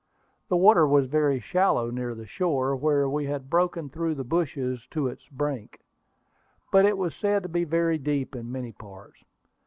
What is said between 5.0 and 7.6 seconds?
its brink; but it was said to